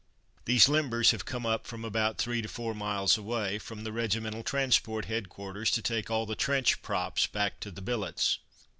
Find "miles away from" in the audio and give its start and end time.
2.73-3.83